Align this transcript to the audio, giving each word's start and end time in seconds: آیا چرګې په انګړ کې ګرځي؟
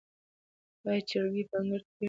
آیا 0.87 1.01
چرګې 1.09 1.43
په 1.49 1.55
انګړ 1.59 1.81
کې 1.83 1.89
ګرځي؟ 1.89 1.97